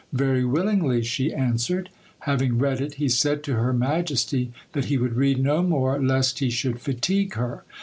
[0.13, 1.91] "Very willingly," she answered.
[2.21, 6.39] Having read it, he said to her majesty, that he would read no more lest
[6.39, 7.63] he should fatigue her.